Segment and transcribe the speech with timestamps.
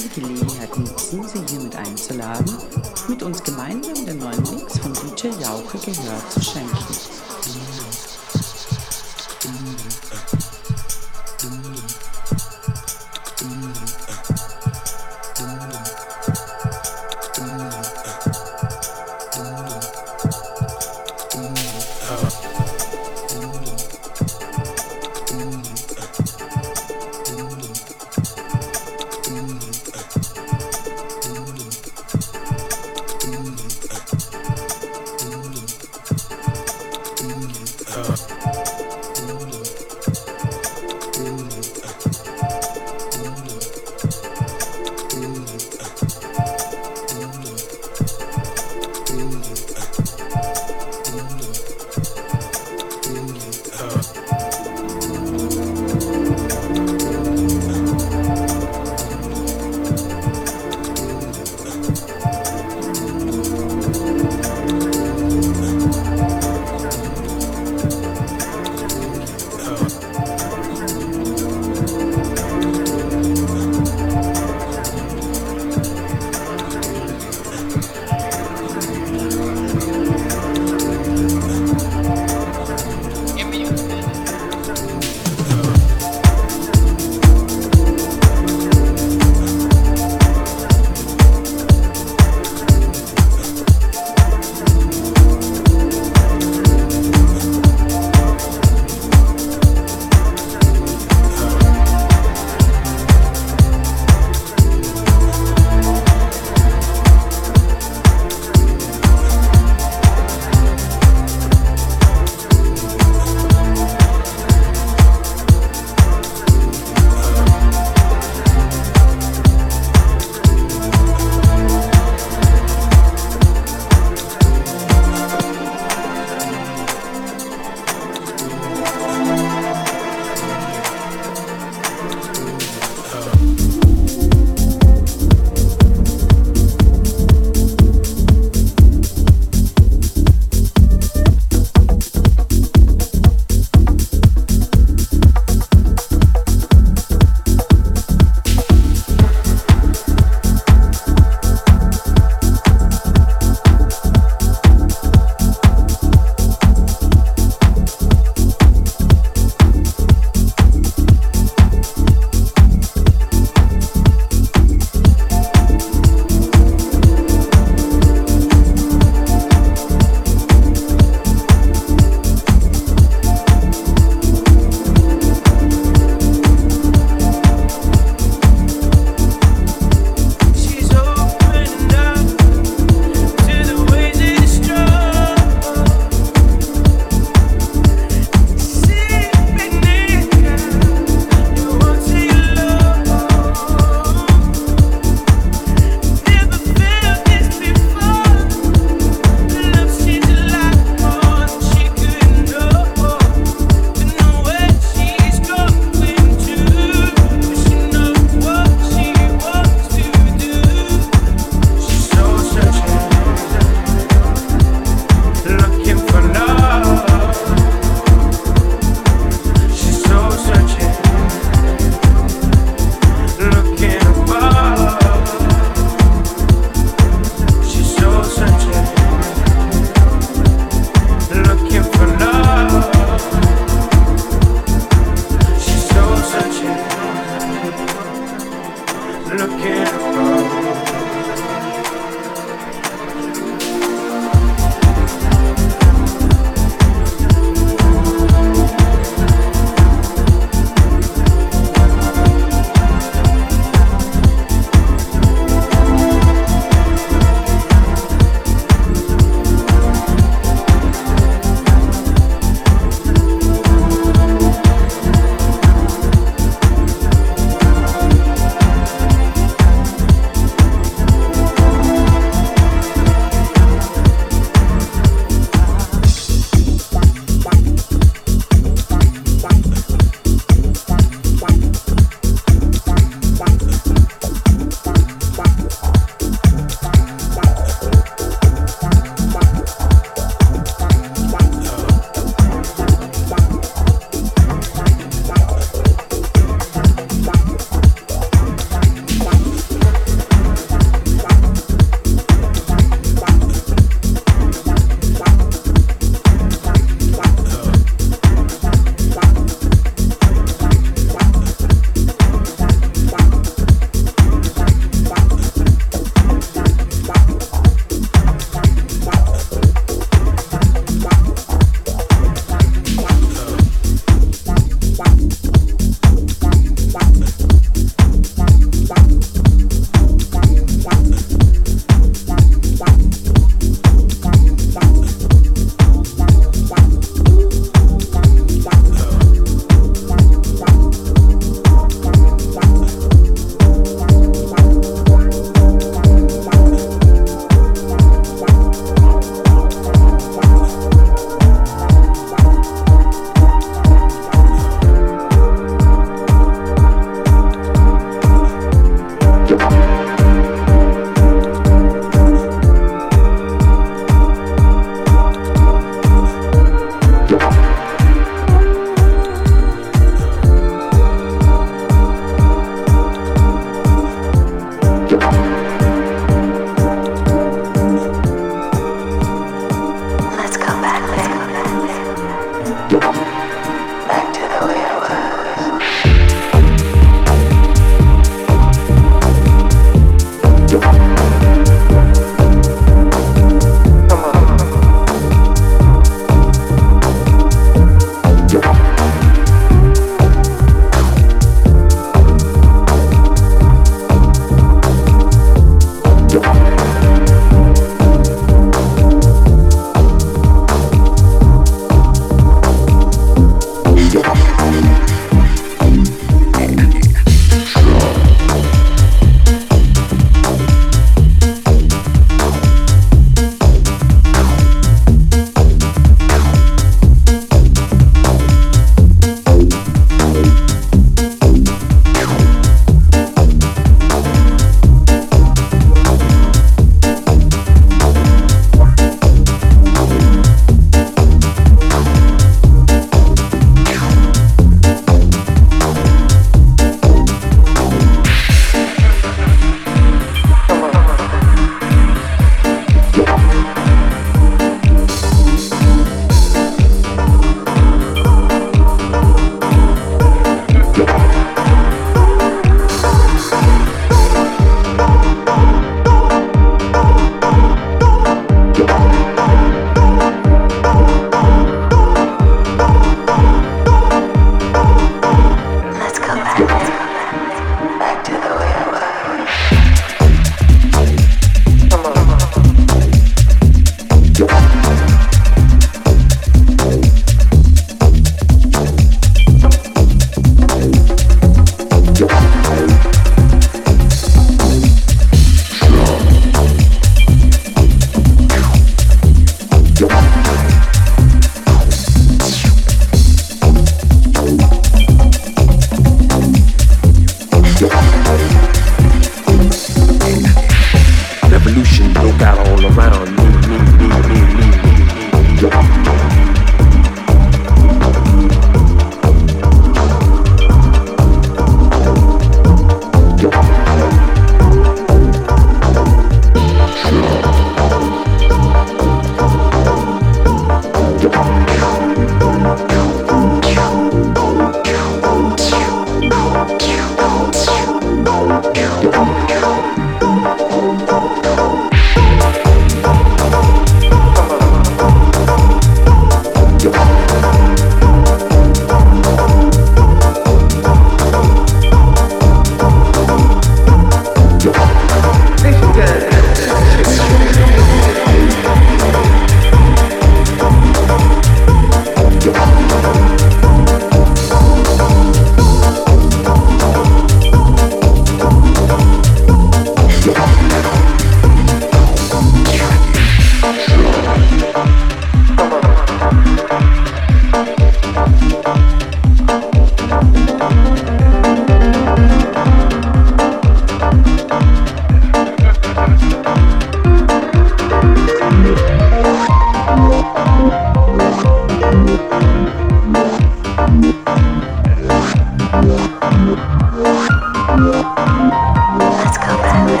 [0.00, 2.56] die Gelegenheit nutzen, Sie hiermit einzuladen,
[3.08, 6.85] mit uns gemeinsam den neuen Mix von DJ Jauche Gehör zu schenken.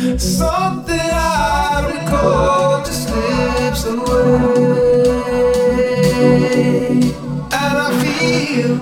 [0.00, 4.22] Something I recall just slips away.
[7.52, 8.76] And I feel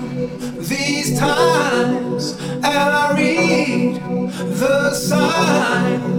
[0.61, 4.01] these times, and I read
[4.59, 6.18] the signs.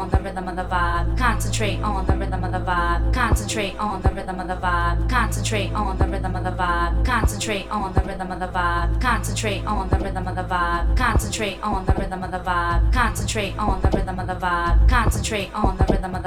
[0.00, 1.16] on the rhythm of the vibe.
[1.18, 3.12] Concentrate on the rhythm of the vibe.
[3.12, 5.10] Concentrate on the rhythm of the vibe.
[5.10, 7.04] Concentrate on the rhythm of the vibe.
[7.04, 9.00] Concentrate on the rhythm of the vibe.
[9.00, 10.96] Concentrate on the rhythm of the vibe.
[10.96, 12.92] Concentrate on the rhythm of the vibe.
[12.94, 14.88] Concentrate on the rhythm of the vibe.
[14.88, 16.26] Concentrate on the rhythm of the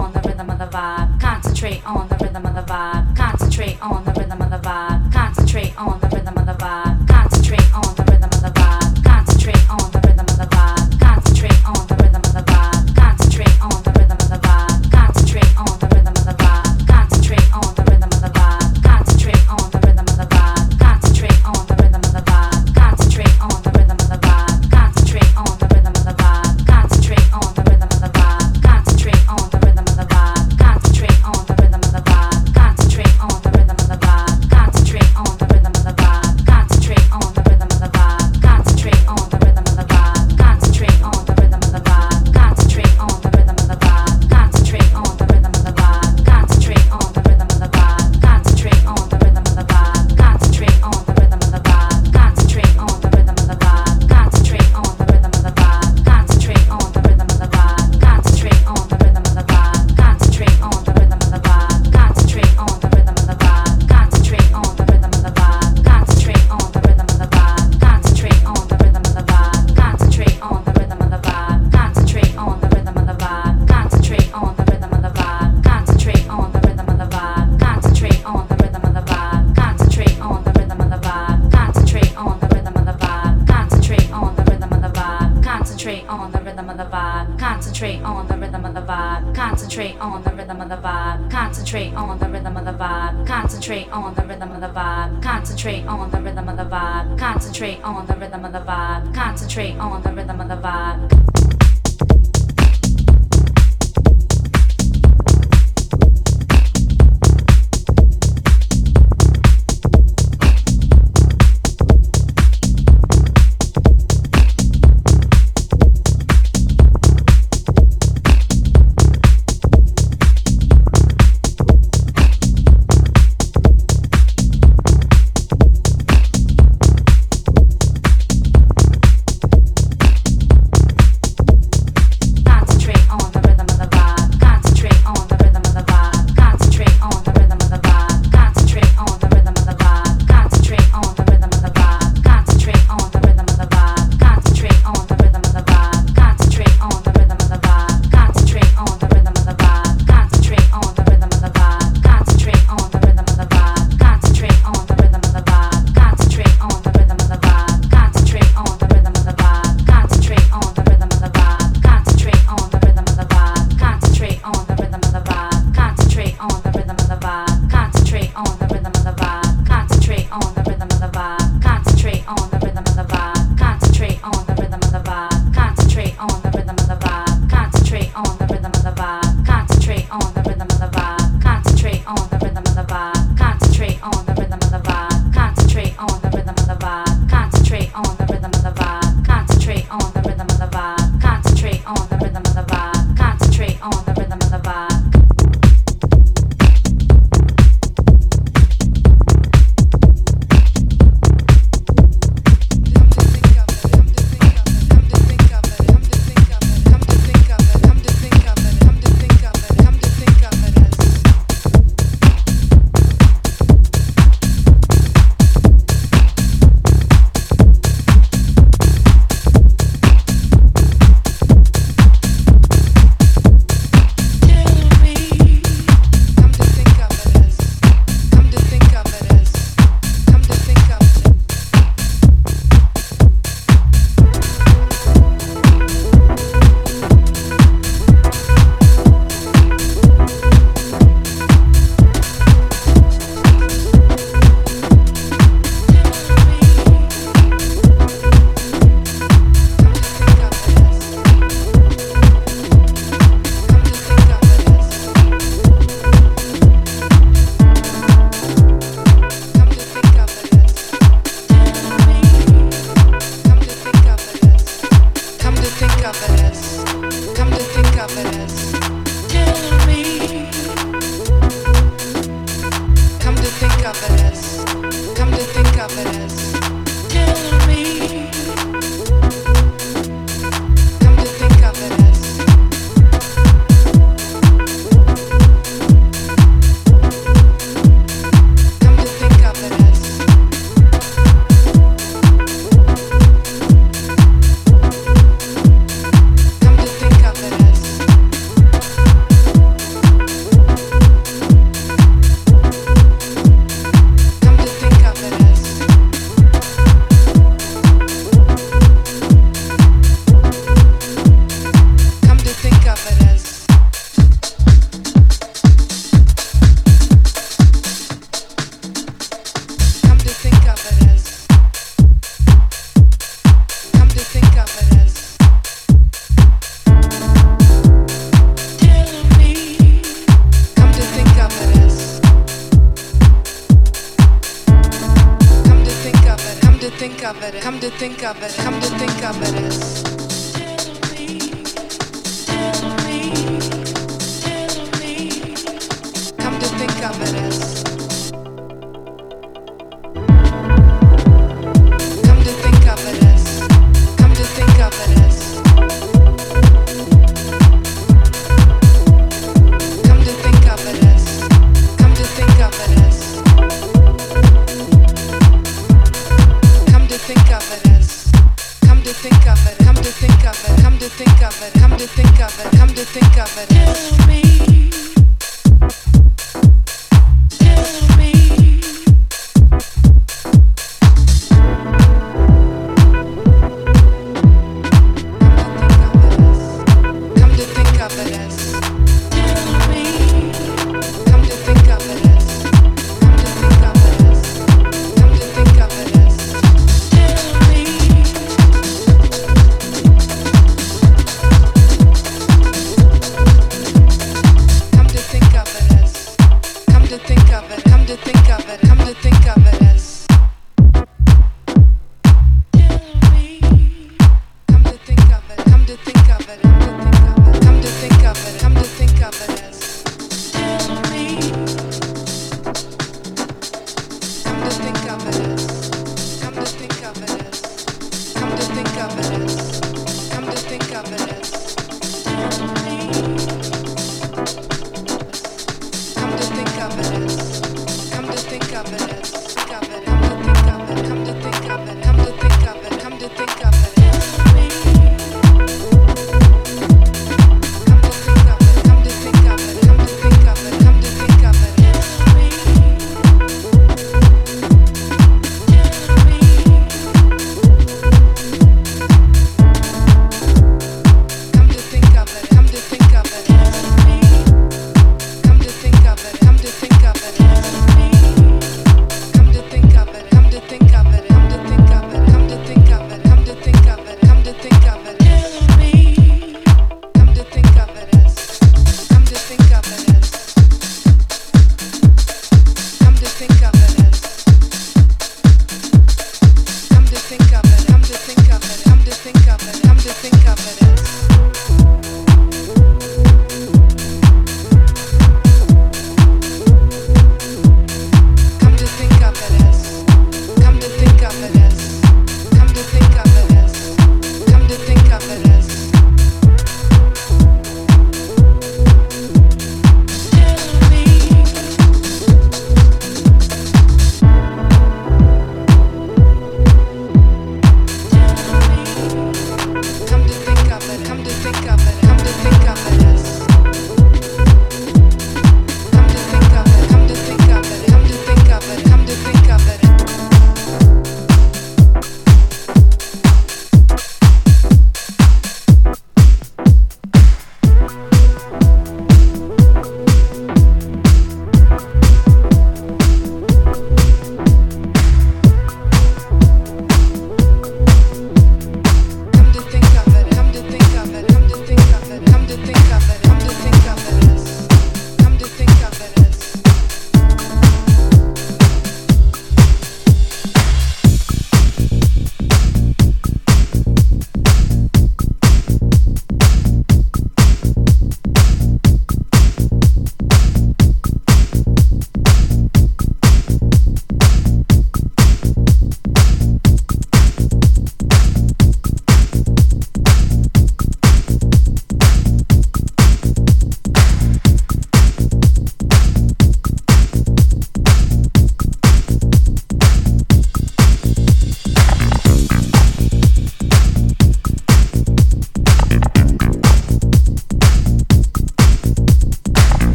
[97.94, 99.14] on the rhythm of the vibe.
[99.14, 101.06] Concentrate on the rhythm of the vibe.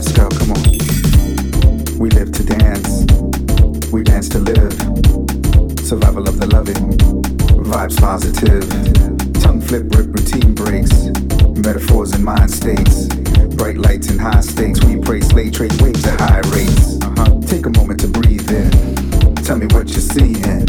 [0.00, 0.62] Pascal, come on.
[1.98, 3.04] We live to dance.
[3.92, 4.72] We dance to live.
[5.84, 6.96] Survival of the loving.
[7.68, 8.64] Vibes positive.
[9.42, 11.12] Tongue flip, rip, routine breaks.
[11.60, 13.08] Metaphors and mind states.
[13.56, 14.82] Bright lights and high states.
[14.82, 16.96] We pray slate trade waves at high rates.
[17.02, 17.38] Uh-huh.
[17.42, 18.70] Take a moment to breathe in.
[19.44, 20.64] Tell me what you're seeing.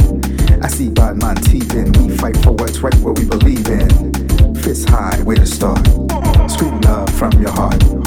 [0.61, 1.93] I see by my teeth in.
[1.93, 4.13] We fight for what's right, what we believe in.
[4.55, 5.87] Fist high, where to start.
[6.51, 8.00] Scream love from your heart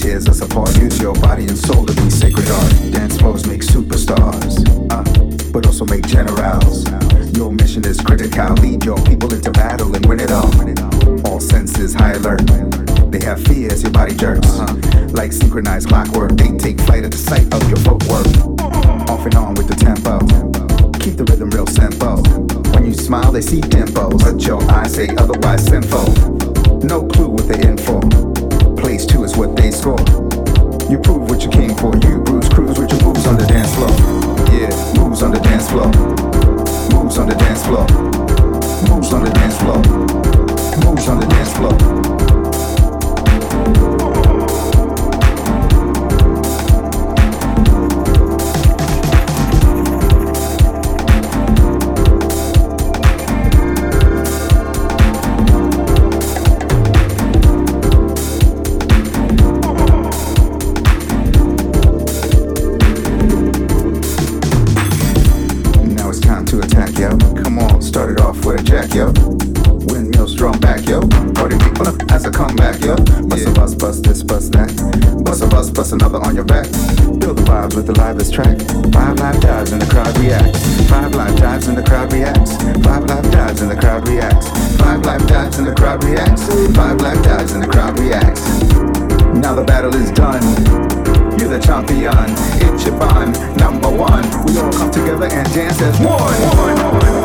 [0.00, 0.74] tears us support.
[0.78, 2.92] Use your body and soul to be sacred art.
[2.92, 6.88] Dance floors make superstars, uh, but also make generals.
[7.36, 8.54] Your mission is critical.
[8.54, 10.50] Lead your people into battle and win it all.
[11.26, 12.46] All senses high alert.
[13.12, 14.48] They have fears, your body jerks.
[14.48, 15.08] Uh-huh.
[15.12, 18.26] Like synchronized clockwork, they take flight at the sight of your footwork.
[19.10, 20.18] Off and on with the tempo.
[20.98, 22.22] Keep the rhythm real simple.
[22.72, 26.08] When you smile, they see dimples, but your eyes say otherwise Simple.
[26.82, 28.29] No clue what they're in for
[28.90, 30.00] place is what they score.
[30.90, 31.96] You prove what you came for.
[31.98, 33.90] You bruise, cruise with your moves on the dance floor.
[34.50, 34.70] Yeah,
[35.00, 35.86] moves on the dance floor.
[36.92, 37.86] Moves on the dance floor.
[38.88, 39.76] Moves on the dance floor.
[40.84, 41.70] Moves on the dance floor.
[75.92, 76.70] Another on your back.
[77.18, 78.58] Build the vibes with the livest track.
[78.92, 80.62] Five live dives and the crowd reacts.
[80.88, 82.56] Five live dives and the crowd reacts.
[82.84, 84.48] Five live dives and the crowd reacts.
[84.78, 86.46] Five live dives and the crowd reacts.
[86.76, 88.46] Five live dives and the crowd reacts.
[89.34, 90.42] Now the battle is done.
[91.38, 92.14] You're the champion,
[92.62, 94.22] it's your bond, number one.
[94.46, 96.20] We all come together and dance as one.
[96.56, 97.19] one, one,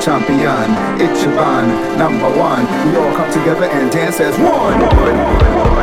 [0.00, 2.64] champion, it's your bond, number one.
[2.88, 4.80] We all come together and dance as one.
[4.80, 5.79] one, one, one.